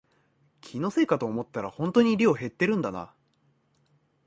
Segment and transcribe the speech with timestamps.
[0.61, 3.13] 気のせいかと思ったらほんとに量減ってるんだな